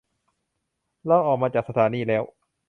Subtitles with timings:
[1.05, 2.23] เราออกมาจากสถานีแล้ว